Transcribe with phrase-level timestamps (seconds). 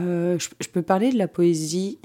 [0.00, 1.98] Euh, je, je peux parler de la poésie.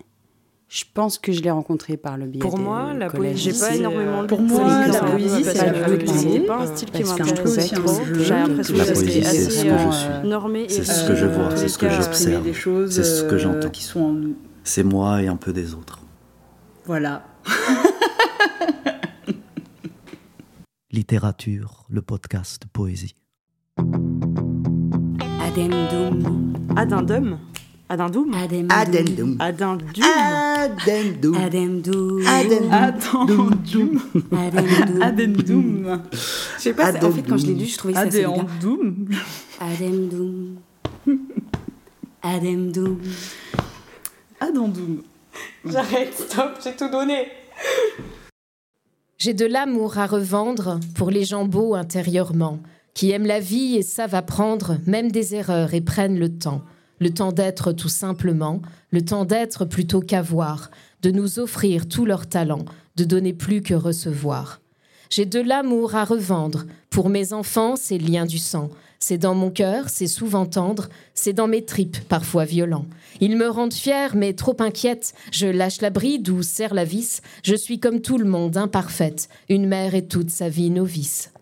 [0.70, 3.34] Je pense que je l'ai rencontrée par le biais Pour des moi, la collèges.
[3.36, 6.40] poésie, j'ai pas C'est, énormément euh, Pour de moi, la poésie, c'est la poésie.
[6.40, 8.02] pas un style qui c'est trop.
[8.16, 10.08] J'ai l'impression La que poésie, c'est c'est assez ce que je suis.
[10.10, 12.44] euh, normé et C'est ce euh, que je vois, c'est ce que cas, j'observe.
[12.90, 13.70] C'est ce que euh, j'entends.
[13.70, 14.36] qui sont en nous.
[14.64, 16.00] C'est moi et un peu des autres.
[16.86, 17.24] Voilà.
[20.92, 23.16] Littérature, le podcast poésie.
[25.42, 26.54] Addendum.
[26.76, 27.38] Addendum
[27.94, 29.38] Addendum Addendum.
[29.40, 31.36] Addendum.
[31.38, 34.02] Addendum Addendum.
[34.32, 35.02] Addendum.
[35.02, 36.02] Addendum.
[36.12, 36.18] Je
[36.62, 38.32] sais pas, c'est- en fait, quand je l'ai lu, je trouvais ça bien.
[38.34, 39.06] Addendum.
[39.60, 40.56] Addendum.
[42.24, 43.00] Addendum.
[44.40, 45.04] Addendum.
[45.66, 47.28] J'arrête, stop, j'ai tout donné
[49.20, 52.60] J'ai de l'amour à revendre pour les gens beaux intérieurement,
[52.96, 56.64] qui aiment la vie et savent apprendre même des erreurs et prennent le temps.
[57.04, 60.72] Le temps d'être tout simplement, le temps d'être plutôt qu'avoir,
[61.02, 62.64] de nous offrir tout leur talent,
[62.96, 64.62] de donner plus que recevoir.
[65.10, 66.64] J'ai de l'amour à revendre.
[66.90, 68.70] Pour mes enfants, c'est lien du sang.
[69.00, 72.86] C'est dans mon cœur, c'est souvent tendre, c'est dans mes tripes, parfois violent.
[73.20, 75.14] Ils me rendent fière, mais trop inquiète.
[75.34, 77.20] Je lâche la bride ou serre la vis.
[77.44, 79.28] Je suis comme tout le monde, imparfaite.
[79.50, 81.33] Une mère est toute sa vie novice.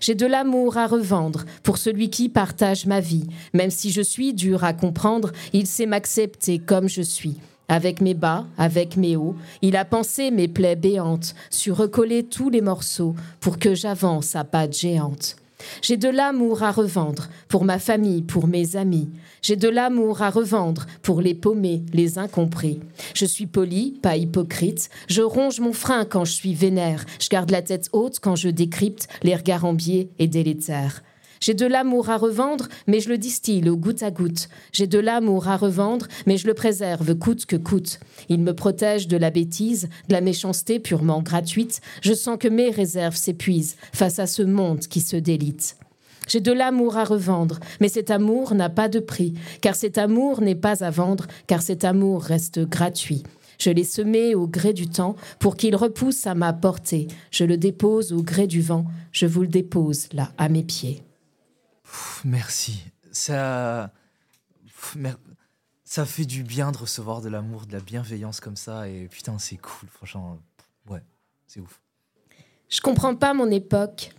[0.00, 3.26] J'ai de l'amour à revendre pour celui qui partage ma vie.
[3.54, 7.36] Même si je suis dur à comprendre, il sait m'accepter comme je suis.
[7.68, 12.48] Avec mes bas, avec mes hauts, il a pensé mes plaies béantes, su recoller tous
[12.48, 15.36] les morceaux pour que j'avance à pattes géantes.
[15.82, 19.08] J'ai de l'amour à revendre pour ma famille, pour mes amis.
[19.42, 22.80] J'ai de l'amour à revendre pour les paumés, les incompris.
[23.14, 24.90] Je suis poli, pas hypocrite.
[25.08, 27.04] Je ronge mon frein quand je suis vénère.
[27.20, 31.02] Je garde la tête haute quand je décrypte les regards en biais et délétères.
[31.40, 34.48] J'ai de l'amour à revendre, mais je le distille au goutte à goutte.
[34.72, 38.00] J'ai de l'amour à revendre, mais je le préserve coûte que coûte.
[38.28, 41.80] Il me protège de la bêtise, de la méchanceté purement gratuite.
[42.02, 45.76] Je sens que mes réserves s'épuisent face à ce monde qui se délite.
[46.28, 49.32] J'ai de l'amour à revendre, mais cet amour n'a pas de prix,
[49.62, 53.22] car cet amour n'est pas à vendre, car cet amour reste gratuit.
[53.58, 57.08] Je l'ai semé au gré du temps pour qu'il repousse à ma portée.
[57.30, 61.02] Je le dépose au gré du vent, je vous le dépose là, à mes pieds.
[62.24, 62.82] Merci.
[63.12, 63.90] Ça.
[64.96, 65.18] Mer-
[65.84, 68.88] Ça fait du bien de recevoir de l'amour, de la bienveillance comme ça.
[68.88, 69.88] Et putain, c'est cool.
[69.88, 70.38] Franchement,
[70.90, 71.02] ouais,
[71.46, 71.80] c'est ouf.
[72.68, 74.10] Je comprends pas mon époque.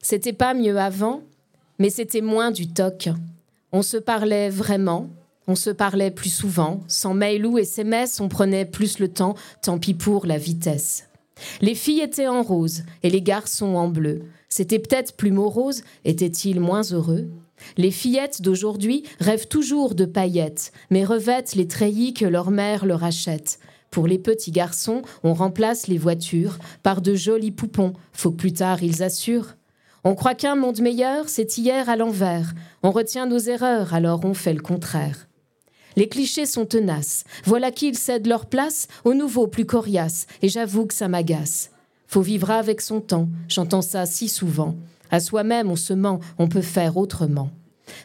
[0.00, 1.22] C'était pas mieux avant,
[1.78, 3.08] mais c'était moins du toc.
[3.72, 5.10] On se parlait vraiment,
[5.48, 6.84] on se parlait plus souvent.
[6.86, 11.08] Sans mail ou SMS, on prenait plus le temps, tant pis pour la vitesse.
[11.60, 14.22] Les filles étaient en rose et les garçons en bleu.
[14.48, 17.28] C'était peut-être plus morose, étaient-ils moins heureux?
[17.76, 23.04] Les fillettes d'aujourd'hui rêvent toujours de paillettes, mais revêtent les treillis que leur mère leur
[23.04, 23.58] achète.
[23.90, 28.52] Pour les petits garçons, on remplace les voitures par de jolis poupons, faut que plus
[28.52, 29.54] tard ils assurent.
[30.02, 32.52] On croit qu'un monde meilleur, c'est hier à l'envers.
[32.82, 35.28] On retient nos erreurs, alors on fait le contraire.
[35.96, 37.24] Les clichés sont tenaces.
[37.44, 41.70] Voilà qu'ils cèdent leur place aux nouveaux plus coriaces, et j'avoue que ça m'agace.
[42.06, 44.76] Faut vivre avec son temps, j'entends ça si souvent.
[45.10, 47.50] À soi-même, on se ment, on peut faire autrement.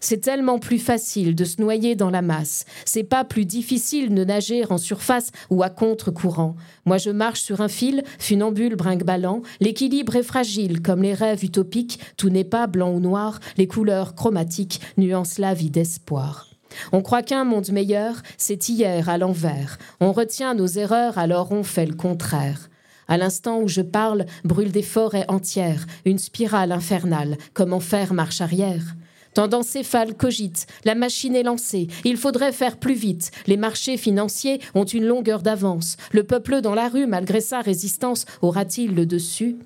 [0.02, 2.66] C'est tellement plus facile de se noyer dans la masse.
[2.86, 6.56] C'est pas plus difficile de nager en surface ou à contre-courant.
[6.86, 9.42] Moi, je marche sur un fil, funambule brinque-ballant.
[9.60, 12.00] L'équilibre est fragile, comme les rêves utopiques.
[12.18, 13.40] Tout n'est pas blanc ou noir.
[13.58, 16.49] Les couleurs chromatiques nuancent la vie d'espoir.
[16.92, 19.78] On croit qu'un monde meilleur, c'est hier à l'envers.
[20.00, 22.70] On retient nos erreurs, alors on fait le contraire.
[23.08, 28.14] À l'instant où je parle, brûlent des forêts entières, une spirale infernale, comme en faire
[28.14, 28.96] marche arrière.
[29.34, 33.32] Tendance céphale cogite, la machine est lancée, il faudrait faire plus vite.
[33.48, 35.98] Les marchés financiers ont une longueur d'avance.
[36.12, 39.58] Le peuple dans la rue, malgré sa résistance, aura-t-il le dessus?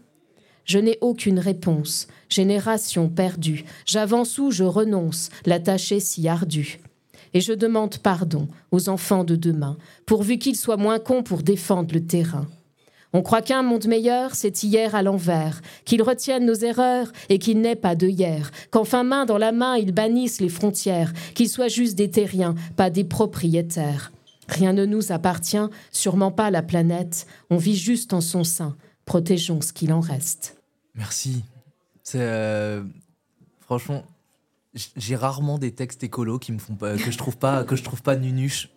[0.65, 2.07] Je n'ai aucune réponse.
[2.29, 6.79] Génération perdue, j'avance ou je renonce, la tâche est si ardue.
[7.33, 11.93] Et je demande pardon aux enfants de demain, pourvu qu'ils soient moins cons pour défendre
[11.93, 12.47] le terrain.
[13.15, 17.61] On croit qu'un monde meilleur, c'est hier à l'envers, qu'ils retiennent nos erreurs et qu'il
[17.61, 21.67] n'est pas de hier, qu'enfin main dans la main ils bannissent les frontières, qu'ils soient
[21.67, 24.11] juste des terriens, pas des propriétaires.
[24.49, 28.75] Rien ne nous appartient, sûrement pas la planète, on vit juste en son sein,
[29.05, 30.57] protégeons ce qu'il en reste.
[30.95, 31.43] Merci.
[32.03, 32.17] C'est.
[32.19, 32.83] euh,
[33.61, 34.03] franchement,
[34.73, 37.83] j'ai rarement des textes écolos qui me font pas, que je trouve pas que je
[37.83, 38.69] trouve pas nunuche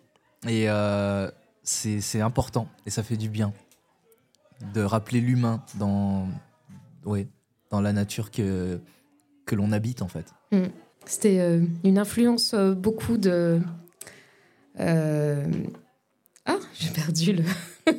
[0.47, 1.29] et euh,
[1.63, 3.53] c'est important et ça fait du bien
[4.73, 6.27] de rappeler l'humain dans
[7.05, 7.27] ouais
[7.71, 8.79] dans la nature que
[9.45, 10.33] que l'on habite en fait.
[11.05, 13.61] C'était euh, une influence euh, beaucoup de
[14.79, 15.45] Euh,
[16.45, 17.43] Ah, j'ai perdu le.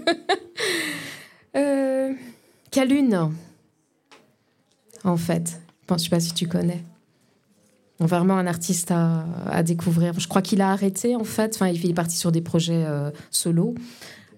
[2.70, 3.32] Calune,
[5.04, 5.60] en fait.
[5.88, 6.84] Je ne sais pas si tu connais.
[8.00, 10.18] Vraiment un artiste à, à découvrir.
[10.20, 11.54] Je crois qu'il a arrêté, en fait.
[11.56, 13.74] Enfin, il est parti sur des projets euh, solo.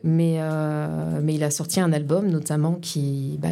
[0.02, 3.50] Mais, euh, mais il a sorti un album, notamment, qui, bah,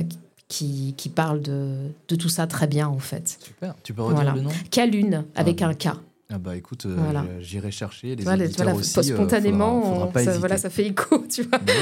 [0.48, 1.74] qui, qui parle de,
[2.08, 3.36] de tout ça très bien, en fait.
[3.44, 3.74] Super.
[3.82, 4.32] Tu peux redire Voilà.
[4.34, 4.50] le nom?
[4.70, 5.88] Calune, avec Ah, un K.
[6.30, 7.24] Ah bah écoute, euh, Voilà.
[7.40, 8.44] j'irai chercher les voilà,
[8.74, 8.98] aussi.
[8.98, 10.38] euh, spontanément, faudra, faudra on- pas ça, hésiter.
[10.40, 11.58] voilà, ça fait écho, tu vois.
[11.58, 11.72] Bah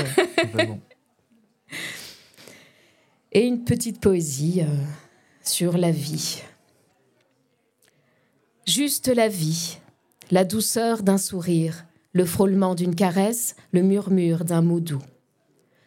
[0.57, 0.81] ouais.
[3.33, 4.67] Et une petite poésie euh,
[5.43, 6.43] sur la vie.
[8.67, 9.79] Juste la vie,
[10.33, 15.03] la douceur d'un sourire, le frôlement d'une caresse, le murmure d'un mot doux.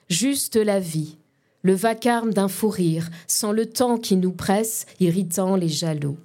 [0.09, 1.17] Juste la vie,
[1.61, 6.17] le vacarme d'un fou rire, sans le temps qui nous presse, irritant les jaloux.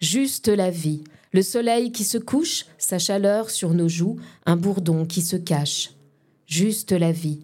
[0.00, 5.06] Juste la vie, le soleil qui se couche, sa chaleur sur nos joues, un bourdon
[5.06, 5.92] qui se cache.
[6.48, 7.38] Juste la vie,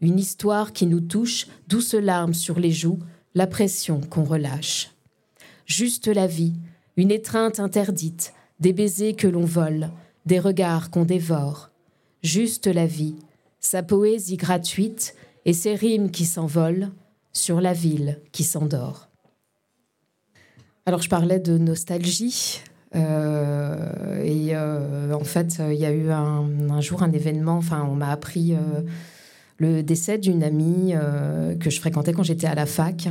[0.00, 2.98] une histoire qui nous touche, douces larmes sur les joues,
[3.36, 4.90] la pression qu'on relâche.
[5.66, 6.54] Juste la vie,
[7.00, 9.88] une étreinte interdite, des baisers que l'on vole,
[10.26, 11.70] des regards qu'on dévore.
[12.22, 13.16] Juste la vie,
[13.58, 15.14] sa poésie gratuite
[15.46, 16.90] et ses rimes qui s'envolent
[17.32, 19.08] sur la ville qui s'endort.
[20.84, 22.60] Alors je parlais de nostalgie.
[22.94, 27.94] euh, et euh, en fait, il y a eu un, jour un événement, enfin on
[27.94, 28.82] m'a appris euh,
[29.56, 30.92] le décès d'une amie
[31.58, 33.08] que je fréquentais quand j'étais à la fac.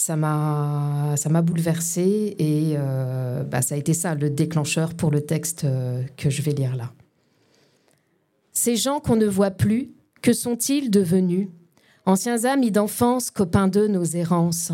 [0.00, 5.10] Ça m'a, ça m'a bouleversée et euh, bah, ça a été ça le déclencheur pour
[5.10, 6.90] le texte euh, que je vais lire là.
[8.54, 9.90] Ces gens qu'on ne voit plus,
[10.22, 11.48] que sont-ils devenus?
[12.06, 14.72] Anciens amis d'enfance, copains de nos errances.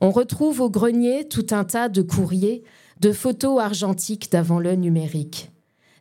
[0.00, 2.64] On retrouve au grenier tout un tas de courriers,
[3.00, 5.52] de photos argentiques d'avant le numérique.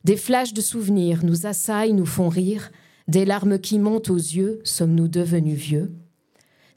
[0.06, 2.72] Des flashs de souvenirs nous assaillent, nous font rire,
[3.08, 5.94] des larmes qui montent aux yeux, sommes-nous devenus vieux?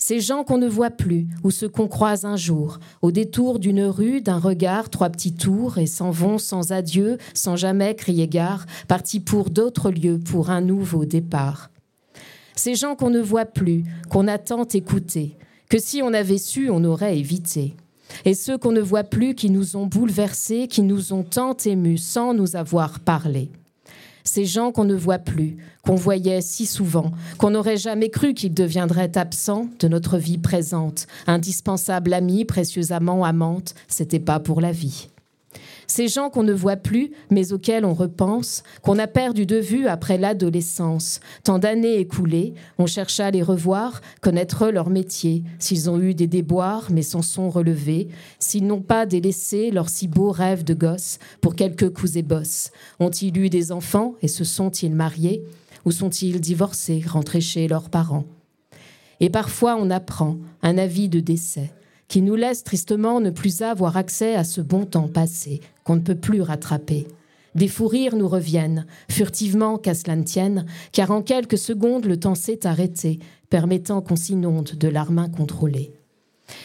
[0.01, 3.83] Ces gens qu'on ne voit plus, ou ceux qu'on croise un jour, au détour d'une
[3.83, 8.65] rue, d'un regard, trois petits tours, et s'en vont sans adieu, sans jamais crier gare,
[8.87, 11.71] partis pour d'autres lieux, pour un nouveau départ.
[12.55, 15.37] Ces gens qu'on ne voit plus, qu'on a tant écoutés,
[15.69, 17.75] que si on avait su, on aurait évité.
[18.25, 21.99] Et ceux qu'on ne voit plus, qui nous ont bouleversés, qui nous ont tant émus
[21.99, 23.51] sans nous avoir parlé.
[24.29, 28.53] Ces gens qu'on ne voit plus, qu'on voyait si souvent, qu'on n'aurait jamais cru qu'ils
[28.53, 35.09] deviendraient absents de notre vie présente, indispensable amie, précieusement amante, c'était pas pour la vie.
[35.91, 39.87] Ces gens qu'on ne voit plus, mais auxquels on repense, qu'on a perdu de vue
[39.87, 41.21] après l'adolescence.
[41.45, 46.27] Tant d'années écoulées, on chercha à les revoir, connaître leur métier, s'ils ont eu des
[46.27, 48.09] déboires, mais s'en sont relevés,
[48.39, 52.71] s'ils n'ont pas délaissé leurs si beaux rêves de gosse pour quelques coups et bosses.
[53.01, 55.43] Ont-ils eu des enfants et se sont-ils mariés?
[55.87, 58.27] Ou sont-ils divorcés, rentrés chez leurs parents?
[59.21, 61.73] Et parfois on apprend un avis de décès
[62.09, 66.01] qui nous laisse tristement ne plus avoir accès à ce bon temps passé qu'on ne
[66.01, 67.07] peut plus rattraper.
[67.55, 72.19] Des fous rires nous reviennent, furtivement qu'à cela ne tienne, car en quelques secondes le
[72.19, 73.19] temps s'est arrêté,
[73.51, 75.93] permettant qu'on s'inonde de larmes incontrôlées.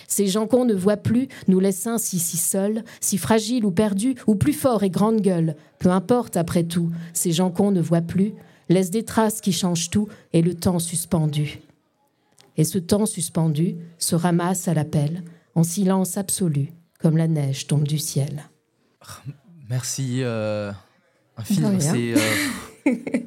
[0.08, 4.16] Ces gens qu'on ne voit plus nous laissent ainsi si seuls, si fragiles ou perdus,
[4.28, 5.56] ou plus forts et grande gueule.
[5.80, 8.34] Peu importe après tout, ces gens qu'on ne voit plus
[8.70, 11.60] laissent des traces qui changent tout et le temps suspendu.
[12.58, 15.24] Et ce temps suspendu se ramasse à l'appel,
[15.56, 18.44] en silence absolu, comme la neige tombe du ciel.
[19.70, 20.72] Merci euh,
[21.38, 21.80] infiniment.
[21.80, 22.20] C'est euh,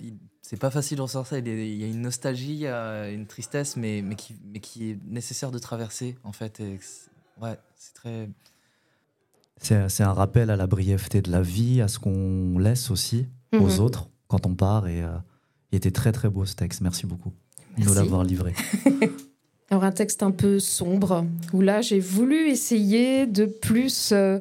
[0.00, 1.38] il- c'est pas facile de ressortir.
[1.38, 4.14] Il y a- il y a une nostalgie, il y a une tristesse, mais, mais,
[4.16, 6.60] qui, mais qui est nécessaire de traverser en fait.
[6.60, 6.78] Et
[7.40, 8.28] ouais, c'est très.
[9.60, 13.26] C'est c'est un rappel à la brièveté de la vie, à ce qu'on laisse aussi
[13.52, 13.80] aux Mhm.
[13.80, 14.86] autres quand on part.
[14.88, 15.16] Et euh,
[15.72, 16.80] il était très très beau ce texte.
[16.80, 17.32] Merci beaucoup
[17.78, 18.02] de nous Merci.
[18.02, 18.54] l'avoir livré.
[19.70, 24.38] Alors un texte un peu sombre, où là j'ai voulu essayer de plus, euh,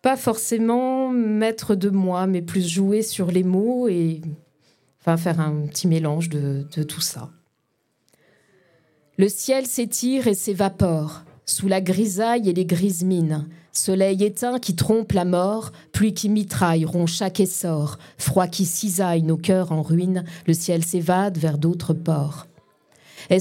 [0.00, 4.22] pas forcément mettre de moi, mais plus jouer sur les mots et
[5.00, 7.30] enfin faire un petit mélange de, de tout ça.
[9.18, 13.46] Le ciel s'étire et s'évapore, sous la grisaille et les grises mines.
[13.72, 19.22] Soleil éteint qui trompe la mort, pluie qui mitraille rompt chaque essor, froid qui cisaille
[19.22, 22.46] nos cœurs en ruine, le ciel s'évade vers d'autres ports.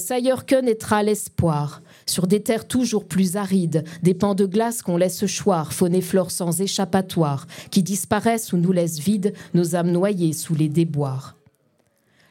[0.10, 4.98] Ailleurs que naîtra l'espoir Sur des terres toujours plus arides, des pans de glace qu'on
[4.98, 9.92] laisse choir, faune et flore sans échappatoire, qui disparaissent ou nous laissent vides, nos âmes
[9.92, 11.36] noyées sous les déboires.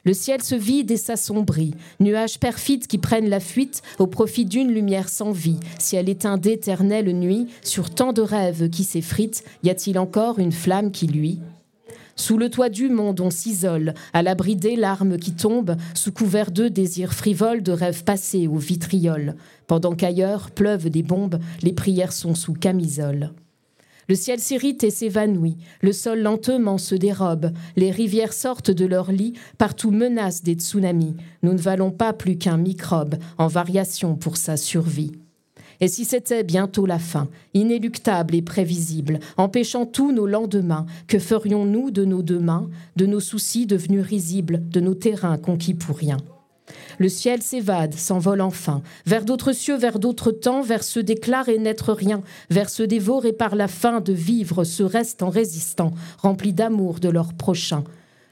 [0.05, 4.71] Le ciel se vide et s'assombrit, nuages perfides qui prennent la fuite au profit d'une
[4.71, 5.59] lumière sans vie.
[5.79, 10.93] Ciel éteint d'éternelle nuit, sur tant de rêves qui s'effritent, y a-t-il encore une flamme
[10.93, 11.41] qui luit?
[12.17, 16.53] Sous le toit du monde, on s'isole, à l'abri des larmes qui tombent, sous couvert
[16.53, 19.35] de désirs frivoles, de rêves passés au vitriol.
[19.67, 23.33] Pendant qu'ailleurs pleuvent des bombes, les prières sont sous camisole.
[24.09, 29.11] Le ciel s'irrite et s'évanouit, le sol lentement se dérobe, les rivières sortent de leur
[29.11, 31.17] lit, partout menacent des tsunamis.
[31.43, 35.13] Nous ne valons pas plus qu'un microbe en variation pour sa survie.
[35.85, 41.91] Et si c'était bientôt la fin, inéluctable et prévisible, empêchant tous nos lendemains, que ferions-nous
[41.91, 46.17] de nos demain, de nos soucis devenus risibles, de nos terrains conquis pour rien?
[46.97, 51.59] Le ciel s'évade, s'envole enfin, vers d'autres cieux, vers d'autres temps, vers ceux d'éclats et
[51.59, 56.55] n'être rien, vers ceux dévorés par la faim de vivre, se restent en résistant, remplis
[56.55, 57.85] d'amour de leur prochain.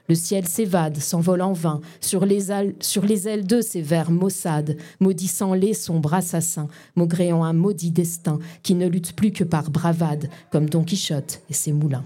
[0.09, 4.11] Le ciel s'évade, s'envole en vain, sur les, ailes, sur les ailes de ces vers
[4.11, 9.71] maussades, maudissant les sombres assassins, maugréant un maudit destin qui ne lutte plus que par
[9.71, 12.05] bravade, comme Don Quichotte et ses moulins.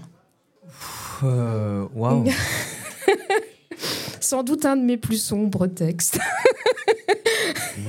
[1.23, 2.25] Euh, Waouh.
[4.19, 6.19] Sans doute un de mes plus sombres textes.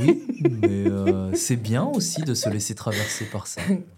[0.00, 0.22] oui,
[0.62, 3.60] mais euh, c'est bien aussi de se laisser traverser par ça.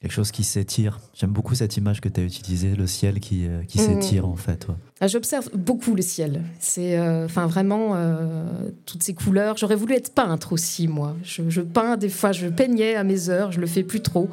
[0.00, 0.98] Quelque chose qui s'étire.
[1.12, 4.34] J'aime beaucoup cette image que tu as utilisée, le ciel qui, euh, qui s'étire en
[4.34, 4.66] fait.
[4.66, 4.74] Ouais.
[4.98, 6.42] Ah, J'observe beaucoup le ciel.
[6.58, 8.46] C'est euh, enfin vraiment euh,
[8.86, 9.58] toutes ces couleurs.
[9.58, 11.16] J'aurais voulu être peintre aussi, moi.
[11.22, 14.30] Je, je, peins des fois, je peignais à mes heures, je le fais plus trop.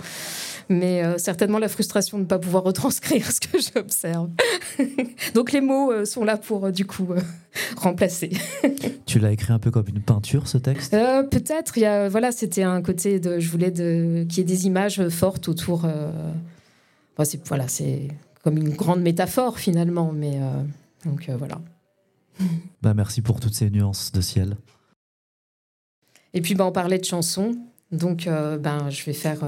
[0.70, 4.30] Mais euh, certainement la frustration de ne pas pouvoir retranscrire ce que j'observe.
[5.34, 7.10] Donc les mots euh, sont là pour euh, du coup
[7.78, 8.32] remplacer.
[9.06, 10.92] tu l'as écrit un peu comme une peinture, ce texte?
[10.92, 11.78] Peut-être.
[11.78, 14.68] Il y a, voilà, c'était un côté de, je voulais de, qu'il y ait des
[14.68, 15.88] images fortes autour.
[17.24, 18.10] C'est, voilà, c'est
[18.44, 20.40] comme une grande métaphore finalement, mais
[21.04, 21.60] donc voilà.
[22.84, 24.56] Bah, merci pour toutes ces nuances de ciel.
[26.34, 27.58] Et puis bah, on parlait de chansons,
[27.92, 29.40] donc ben je vais faire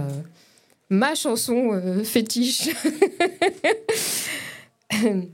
[0.89, 2.69] ma chanson euh, fétiche.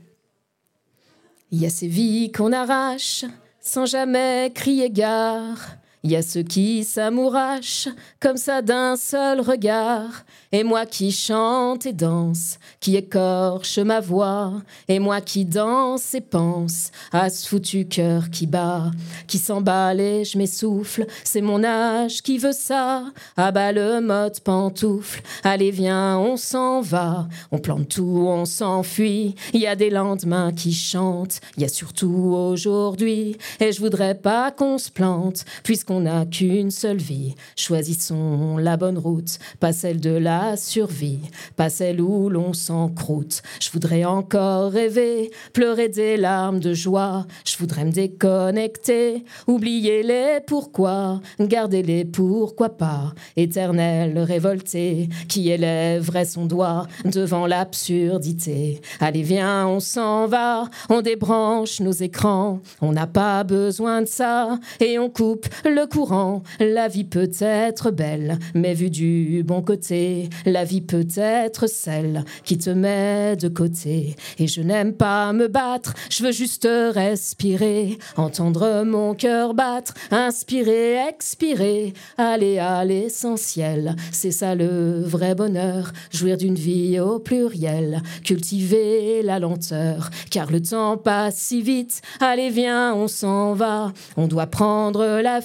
[1.50, 3.24] Il y a ces vies qu'on arrache
[3.60, 5.76] sans jamais crier gare.
[6.06, 7.88] Il y a ceux qui s'amourachent
[8.20, 10.24] comme ça d'un seul regard.
[10.52, 14.52] Et moi qui chante et danse, qui écorche ma voix.
[14.86, 18.92] Et moi qui danse et pense à ce foutu cœur qui bat,
[19.26, 21.06] qui s'emballe et je m'essouffle.
[21.24, 23.02] C'est mon âge qui veut ça.
[23.36, 25.22] Ah bah le mode pantoufle.
[25.42, 27.26] Allez viens, on s'en va.
[27.50, 29.34] On plante tout, on s'enfuit.
[29.52, 31.40] Il y a des lendemains qui chantent.
[31.56, 33.36] Il y a surtout aujourd'hui.
[33.58, 37.34] Et je voudrais pas qu'on se plante, puisqu'on n'a qu'une seule vie.
[37.56, 41.20] Choisissons la bonne route, pas celle de la survie,
[41.56, 43.42] pas celle où l'on s'encroute.
[43.60, 47.26] Je voudrais encore rêver, pleurer des larmes de joie.
[47.44, 53.12] Je voudrais me déconnecter, oublier les pourquoi, garder les pourquoi pas.
[53.36, 58.80] Éternel révolté, qui élèverait son doigt devant l'absurdité.
[59.00, 62.60] Allez, viens, on s'en va, on débranche nos écrans.
[62.80, 65.46] On n'a pas besoin de ça, et on coupe
[65.84, 66.42] courant.
[66.60, 72.24] La vie peut être belle, mais vue du bon côté, la vie peut être celle
[72.44, 74.16] qui te met de côté.
[74.38, 80.94] Et je n'aime pas me battre, je veux juste respirer, entendre mon cœur battre, inspirer,
[81.08, 83.96] expirer, aller à l'essentiel.
[84.12, 90.62] C'est ça le vrai bonheur, jouir d'une vie au pluriel, cultiver la lenteur, car le
[90.62, 92.00] temps passe si vite.
[92.20, 95.40] Allez, viens, on s'en va, on doit prendre la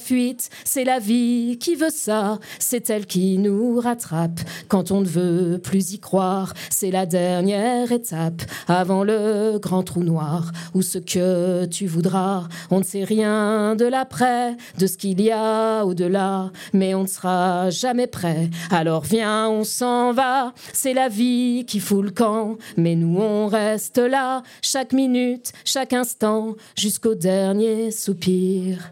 [0.64, 5.60] C'est la vie qui veut ça, c'est elle qui nous rattrape quand on ne veut
[5.62, 6.54] plus y croire.
[6.70, 12.48] C'est la dernière étape avant le grand trou noir ou ce que tu voudras.
[12.70, 17.08] On ne sait rien de l'après, de ce qu'il y a au-delà, mais on ne
[17.08, 18.50] sera jamais prêt.
[18.70, 20.54] Alors viens, on s'en va.
[20.74, 25.94] C'est la vie qui fout le camp, mais nous on reste là, chaque minute, chaque
[25.94, 28.92] instant, jusqu'au dernier soupir.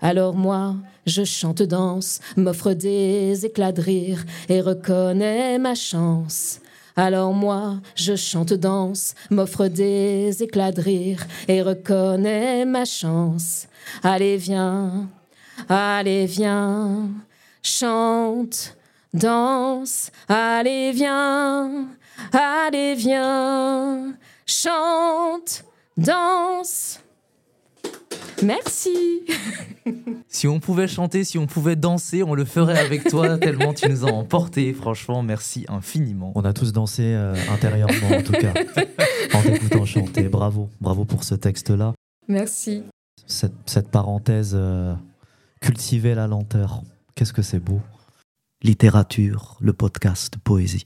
[0.00, 0.76] Alors moi,
[1.06, 6.60] je chante, danse, m'offre des éclats de rire et reconnais ma chance.
[6.96, 13.68] Alors moi, je chante, danse, m'offre des éclats de rire et reconnais ma chance.
[14.02, 15.08] Allez, viens,
[15.68, 17.10] allez, viens,
[17.62, 18.76] chante,
[19.12, 21.88] danse, allez, viens,
[22.32, 24.14] allez, viens,
[24.46, 25.64] chante,
[25.98, 27.00] danse.
[28.46, 28.96] Merci.
[30.28, 33.88] Si on pouvait chanter, si on pouvait danser, on le ferait avec toi, tellement tu
[33.88, 34.74] nous as emporté.
[34.74, 36.32] Franchement, merci infiniment.
[36.34, 38.52] On a tous dansé euh, intérieurement, en tout cas,
[39.32, 40.24] en t'écoutant chanter.
[40.24, 41.94] Bravo, bravo pour ce texte-là.
[42.28, 42.82] Merci.
[43.26, 44.94] Cette, cette parenthèse, euh,
[45.62, 46.82] cultiver la lenteur,
[47.14, 47.80] qu'est-ce que c'est beau?
[48.62, 50.84] Littérature, le podcast, poésie.